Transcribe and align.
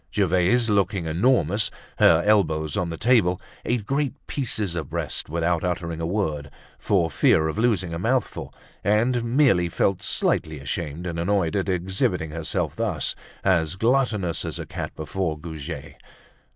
Gervaise, 0.11 0.67
looking 0.67 1.05
enormous, 1.05 1.69
her 1.99 2.23
elbows 2.25 2.75
on 2.75 2.89
the 2.89 2.97
table, 2.97 3.39
ate 3.63 3.85
great 3.85 4.15
pieces 4.25 4.73
of 4.73 4.89
breast, 4.89 5.29
without 5.29 5.63
uttering 5.63 6.01
a 6.01 6.07
word, 6.07 6.49
for 6.79 7.11
fear 7.11 7.47
of 7.47 7.59
losing 7.59 7.93
a 7.93 7.99
mouthful, 7.99 8.51
and 8.83 9.23
merely 9.23 9.69
felt 9.69 10.01
slightly 10.01 10.57
ashamed 10.59 11.05
and 11.05 11.19
annoyed 11.19 11.55
at 11.55 11.69
exhibiting 11.69 12.31
herself 12.31 12.75
thus, 12.77 13.13
as 13.43 13.75
gluttonous 13.75 14.43
as 14.43 14.57
a 14.57 14.65
cat 14.65 14.89
before 14.95 15.37
Goujet. 15.37 15.97